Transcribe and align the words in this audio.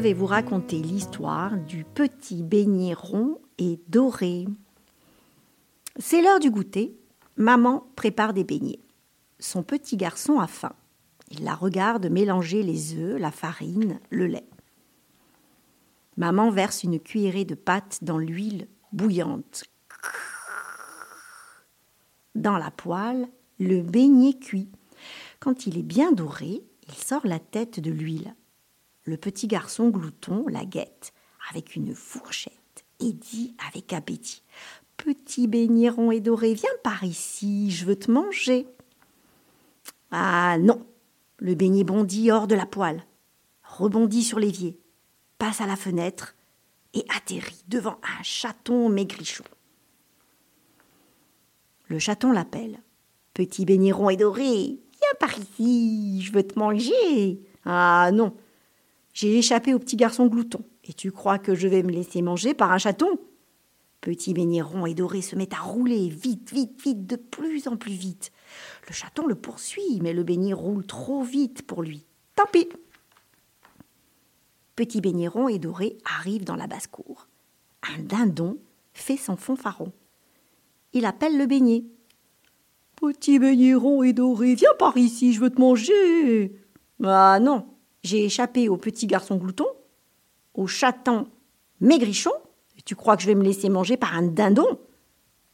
vais 0.00 0.14
vous 0.14 0.24
raconter 0.24 0.76
l'histoire 0.76 1.58
du 1.58 1.84
petit 1.84 2.42
beignet 2.42 2.94
rond 2.94 3.38
et 3.58 3.78
doré. 3.88 4.46
C'est 5.98 6.22
l'heure 6.22 6.40
du 6.40 6.50
goûter. 6.50 6.96
Maman 7.36 7.86
prépare 7.96 8.32
des 8.32 8.44
beignets. 8.44 8.80
Son 9.38 9.62
petit 9.62 9.98
garçon 9.98 10.40
a 10.40 10.46
faim. 10.46 10.72
Il 11.30 11.44
la 11.44 11.54
regarde 11.54 12.06
mélanger 12.06 12.62
les 12.62 12.94
œufs, 12.94 13.20
la 13.20 13.30
farine, 13.30 14.00
le 14.08 14.26
lait. 14.26 14.48
Maman 16.16 16.50
verse 16.50 16.82
une 16.82 16.98
cuillerée 16.98 17.44
de 17.44 17.54
pâte 17.54 17.98
dans 18.02 18.18
l'huile 18.18 18.68
bouillante. 18.92 19.64
Dans 22.34 22.56
la 22.56 22.70
poêle, 22.70 23.28
le 23.58 23.82
beignet 23.82 24.38
cuit. 24.38 24.70
Quand 25.40 25.66
il 25.66 25.76
est 25.76 25.82
bien 25.82 26.12
doré, 26.12 26.62
il 26.88 26.94
sort 26.94 27.26
la 27.26 27.38
tête 27.38 27.80
de 27.80 27.90
l'huile. 27.90 28.34
Le 29.10 29.16
petit 29.16 29.48
garçon 29.48 29.88
glouton 29.88 30.44
la 30.46 30.64
guette 30.64 31.12
avec 31.50 31.74
une 31.74 31.96
fourchette 31.96 32.84
et 33.00 33.12
dit 33.12 33.56
avec 33.66 33.92
appétit 33.92 34.44
Petit 34.96 35.48
beignet 35.48 35.88
rond 35.88 36.12
et 36.12 36.20
doré, 36.20 36.54
viens 36.54 36.70
par 36.84 37.02
ici, 37.02 37.72
je 37.72 37.86
veux 37.86 37.98
te 37.98 38.08
manger. 38.08 38.68
Ah 40.12 40.58
non 40.60 40.86
Le 41.38 41.56
beignet 41.56 41.82
bondit 41.82 42.30
hors 42.30 42.46
de 42.46 42.54
la 42.54 42.66
poêle, 42.66 43.04
rebondit 43.64 44.22
sur 44.22 44.38
l'évier, 44.38 44.78
passe 45.38 45.60
à 45.60 45.66
la 45.66 45.74
fenêtre 45.74 46.36
et 46.94 47.04
atterrit 47.12 47.64
devant 47.66 47.98
un 48.04 48.22
chaton 48.22 48.88
maigrichon. 48.90 49.42
Le 51.88 51.98
chaton 51.98 52.30
l'appelle. 52.30 52.78
Petit 53.34 53.64
beignet 53.64 53.90
rond 53.90 54.10
et 54.10 54.16
doré, 54.16 54.44
viens 54.44 55.18
par 55.18 55.36
ici, 55.36 56.22
je 56.22 56.30
veux 56.30 56.46
te 56.46 56.56
manger. 56.56 57.40
Ah 57.64 58.10
non, 58.12 58.36
j'ai 59.12 59.38
échappé 59.38 59.74
au 59.74 59.78
petit 59.78 59.96
garçon 59.96 60.26
glouton. 60.26 60.62
Et 60.84 60.92
tu 60.92 61.12
crois 61.12 61.38
que 61.38 61.54
je 61.54 61.68
vais 61.68 61.82
me 61.82 61.90
laisser 61.90 62.22
manger 62.22 62.54
par 62.54 62.72
un 62.72 62.78
chaton? 62.78 63.18
Petit 64.00 64.32
beignet 64.32 64.62
rond 64.62 64.86
et 64.86 64.94
doré 64.94 65.20
se 65.20 65.36
met 65.36 65.52
à 65.52 65.60
rouler 65.60 66.08
vite, 66.08 66.50
vite, 66.52 66.80
vite, 66.82 67.06
de 67.06 67.16
plus 67.16 67.68
en 67.68 67.76
plus 67.76 67.92
vite. 67.92 68.32
Le 68.88 68.94
chaton 68.94 69.26
le 69.26 69.34
poursuit, 69.34 70.00
mais 70.00 70.14
le 70.14 70.22
beignet 70.22 70.54
roule 70.54 70.86
trop 70.86 71.22
vite 71.22 71.62
pour 71.62 71.82
lui. 71.82 72.06
Tant 72.34 72.46
pis. 72.50 72.68
Petit 74.74 75.02
beignet 75.02 75.28
rond 75.28 75.48
et 75.48 75.58
doré 75.58 75.98
arrive 76.04 76.44
dans 76.44 76.56
la 76.56 76.66
basse-cour. 76.66 77.28
Un 77.82 78.02
dindon 78.02 78.58
fait 78.94 79.18
son 79.18 79.36
fanfaron. 79.36 79.92
Il 80.94 81.04
appelle 81.04 81.36
le 81.36 81.46
beignet. 81.46 81.84
Petit 82.96 83.38
beignet 83.38 83.74
rond 83.74 84.02
et 84.02 84.14
doré, 84.14 84.54
viens 84.54 84.74
par 84.78 84.96
ici, 84.96 85.34
je 85.34 85.40
veux 85.40 85.50
te 85.50 85.60
manger. 85.60 86.58
Ah 87.04 87.38
non, 87.40 87.66
j'ai 88.02 88.24
échappé 88.24 88.68
au 88.68 88.76
petit 88.76 89.06
garçon 89.06 89.36
glouton, 89.36 89.66
au 90.54 90.66
chaton 90.66 91.26
maigrichon, 91.80 92.32
tu 92.84 92.96
crois 92.96 93.16
que 93.16 93.22
je 93.22 93.26
vais 93.26 93.34
me 93.34 93.44
laisser 93.44 93.68
manger 93.68 93.96
par 93.96 94.16
un 94.16 94.22
dindon? 94.22 94.78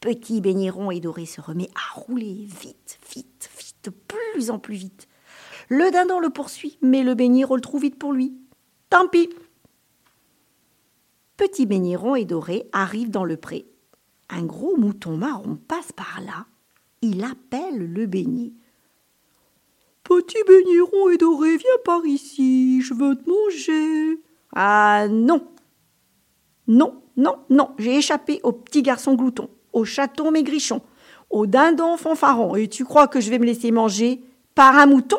Petit 0.00 0.42
rond 0.70 0.90
et 0.90 1.00
doré 1.00 1.26
se 1.26 1.40
remet 1.40 1.68
à 1.74 1.98
rouler 1.98 2.46
vite, 2.46 2.98
vite, 3.12 3.50
vite, 3.58 3.90
plus 4.06 4.50
en 4.50 4.58
plus 4.58 4.74
vite. 4.74 5.08
Le 5.68 5.90
dindon 5.90 6.20
le 6.20 6.30
poursuit, 6.30 6.78
mais 6.82 7.02
le 7.02 7.14
beignet 7.14 7.44
roule 7.44 7.62
trop 7.62 7.78
vite 7.78 7.98
pour 7.98 8.12
lui. 8.12 8.34
Tant 8.90 9.08
pis. 9.08 9.30
Petit 11.36 11.96
rond 11.96 12.14
et 12.14 12.24
doré 12.24 12.68
arrive 12.72 13.10
dans 13.10 13.24
le 13.24 13.36
pré. 13.36 13.66
Un 14.28 14.44
gros 14.44 14.76
mouton 14.76 15.16
marron 15.16 15.56
passe 15.56 15.92
par 15.92 16.20
là. 16.20 16.46
Il 17.00 17.24
appelle 17.24 17.78
le 17.78 18.06
beignet. 18.06 18.52
Petit 20.04 20.36
rond 20.92 21.08
et 21.08 21.16
doré, 21.16 21.56
viens 21.56 21.78
par 21.84 22.04
ici, 22.04 22.82
je 22.82 22.92
veux 22.92 23.16
te 23.16 23.28
manger. 23.28 24.20
Ah 24.54 25.08
non 25.08 25.48
Non, 26.68 27.02
non, 27.16 27.36
non, 27.48 27.70
j'ai 27.78 27.96
échappé 27.96 28.38
au 28.42 28.52
petit 28.52 28.82
garçon 28.82 29.14
glouton, 29.14 29.48
au 29.72 29.84
chaton 29.84 30.30
maigrichon, 30.30 30.82
au 31.30 31.46
dindon 31.46 31.96
fanfaron, 31.96 32.54
et 32.54 32.68
tu 32.68 32.84
crois 32.84 33.08
que 33.08 33.20
je 33.20 33.30
vais 33.30 33.38
me 33.38 33.46
laisser 33.46 33.70
manger 33.70 34.22
par 34.54 34.76
un 34.76 34.86
mouton? 34.86 35.16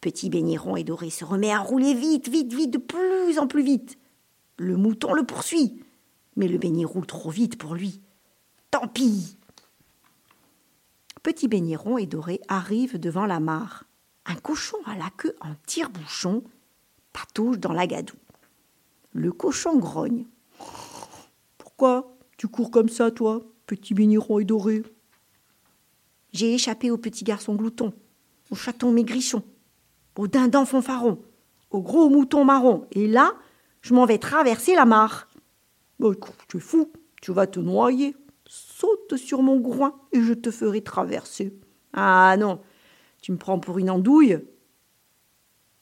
Petit 0.00 0.30
rond 0.56 0.76
et 0.76 0.84
doré 0.84 1.10
se 1.10 1.24
remet 1.24 1.52
à 1.52 1.58
rouler 1.58 1.94
vite, 1.94 2.28
vite, 2.28 2.52
vite, 2.52 2.70
de 2.70 2.78
plus 2.78 3.38
en 3.38 3.46
plus 3.46 3.62
vite. 3.62 3.98
Le 4.58 4.76
mouton 4.76 5.12
le 5.12 5.24
poursuit, 5.24 5.82
mais 6.36 6.46
le 6.46 6.58
beignet 6.58 6.84
roule 6.84 7.06
trop 7.06 7.30
vite 7.30 7.58
pour 7.58 7.74
lui. 7.74 8.00
Tant 8.70 8.86
pis 8.86 9.36
Petit 11.22 11.76
rond 11.76 11.98
et 11.98 12.06
doré 12.06 12.40
arrive 12.48 12.98
devant 12.98 13.26
la 13.26 13.38
mare. 13.38 13.84
Un 14.26 14.34
cochon 14.34 14.78
à 14.86 14.96
la 14.96 15.10
queue 15.16 15.36
en 15.40 15.54
tire-bouchon 15.66 16.42
patouche 17.12 17.58
dans 17.58 17.72
la 17.72 17.86
gadoue. 17.86 18.16
Le 19.12 19.30
cochon 19.30 19.76
grogne. 19.78 20.26
Pourquoi 21.58 22.16
tu 22.36 22.48
cours 22.48 22.70
comme 22.70 22.88
ça, 22.88 23.10
toi, 23.10 23.40
petit 23.66 23.94
rond 24.16 24.38
et 24.40 24.44
doré? 24.44 24.82
J'ai 26.32 26.54
échappé 26.54 26.90
au 26.90 26.96
petit 26.96 27.24
garçon 27.24 27.54
glouton, 27.54 27.92
au 28.50 28.54
chaton 28.54 28.90
maigrichon, 28.90 29.42
au 30.16 30.26
dindon 30.26 30.64
fanfaron, 30.64 31.22
au 31.70 31.82
gros 31.82 32.08
mouton 32.08 32.44
marron, 32.44 32.86
et 32.90 33.06
là, 33.06 33.34
je 33.82 33.94
m'en 33.94 34.06
vais 34.06 34.18
traverser 34.18 34.74
la 34.74 34.86
mare. 34.86 35.28
Bah, 35.98 36.10
tu 36.48 36.56
es 36.56 36.60
fou, 36.60 36.90
tu 37.20 37.32
vas 37.32 37.46
te 37.46 37.60
noyer 37.60 38.16
saute 38.82 39.16
sur 39.16 39.42
mon 39.42 39.60
groin 39.60 39.94
et 40.10 40.20
je 40.20 40.32
te 40.32 40.50
ferai 40.50 40.82
traverser. 40.82 41.54
Ah 41.92 42.36
non, 42.36 42.60
tu 43.20 43.30
me 43.30 43.36
prends 43.36 43.60
pour 43.60 43.78
une 43.78 43.90
andouille 43.90 44.40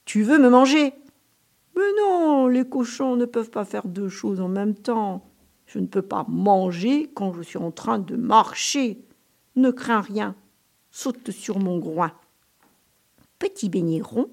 Tu 0.04 0.22
veux 0.22 0.38
me 0.38 0.50
manger? 0.50 0.92
Mais 1.76 1.92
non, 1.98 2.46
les 2.46 2.68
cochons 2.68 3.16
ne 3.16 3.24
peuvent 3.24 3.50
pas 3.50 3.64
faire 3.64 3.88
deux 3.88 4.10
choses 4.10 4.40
en 4.40 4.48
même 4.48 4.74
temps. 4.74 5.30
Je 5.64 5.78
ne 5.78 5.86
peux 5.86 6.02
pas 6.02 6.26
manger 6.28 7.10
quand 7.14 7.32
je 7.32 7.40
suis 7.40 7.58
en 7.58 7.70
train 7.70 7.98
de 7.98 8.16
marcher. 8.16 9.02
Ne 9.56 9.70
crains 9.70 10.02
rien, 10.02 10.36
saute 10.90 11.30
sur 11.30 11.58
mon 11.58 11.78
groin. 11.78 12.12
Petit 13.38 13.70
beignet 13.70 14.02
rond 14.02 14.28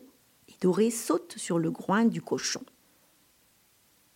et 0.49 0.55
doré 0.59 0.91
saute 0.91 1.35
sur 1.37 1.57
le 1.57 1.71
groin 1.71 2.03
du 2.03 2.21
cochon. 2.21 2.63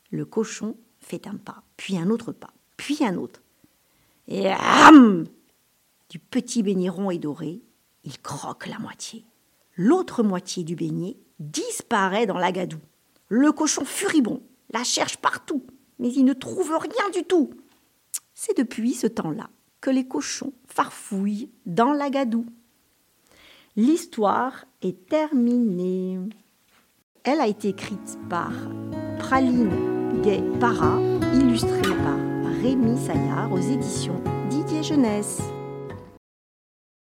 Le 0.09 0.25
cochon 0.25 0.75
fait 0.97 1.25
un 1.25 1.37
pas, 1.37 1.63
puis 1.77 1.97
un 1.97 2.09
autre 2.09 2.33
pas, 2.33 2.51
puis 2.75 3.05
un 3.05 3.15
autre. 3.15 3.40
Et 4.33 4.47
Du 6.09 6.19
petit 6.19 6.63
beignet 6.63 6.87
rond 6.87 7.11
et 7.11 7.17
doré, 7.17 7.61
il 8.05 8.17
croque 8.21 8.67
la 8.67 8.79
moitié. 8.79 9.25
L'autre 9.75 10.23
moitié 10.23 10.63
du 10.63 10.73
beignet 10.77 11.17
disparaît 11.39 12.25
dans 12.25 12.37
la 12.37 12.53
gadoue. 12.53 12.79
Le 13.27 13.51
cochon 13.51 13.83
furibond 13.83 14.41
la 14.71 14.85
cherche 14.85 15.17
partout, 15.17 15.65
mais 15.99 16.13
il 16.13 16.23
ne 16.23 16.31
trouve 16.31 16.71
rien 16.71 17.09
du 17.13 17.25
tout. 17.25 17.49
C'est 18.33 18.55
depuis 18.55 18.93
ce 18.93 19.07
temps-là 19.07 19.49
que 19.81 19.89
les 19.89 20.07
cochons 20.07 20.53
farfouillent 20.65 21.49
dans 21.65 21.91
la 21.91 22.09
gadoue. 22.09 22.45
L'histoire 23.75 24.63
est 24.81 25.07
terminée. 25.07 26.19
Elle 27.25 27.41
a 27.41 27.47
été 27.47 27.69
écrite 27.69 28.17
par 28.29 28.53
Praline 29.19 30.21
Gay-Para, 30.21 31.01
illustrée 31.33 31.81
par 31.81 32.30
Rémi 32.51 32.97
Saillard 32.97 33.51
aux 33.51 33.59
éditions 33.59 34.21
Didier 34.49 34.83
Jeunesse. 34.83 35.41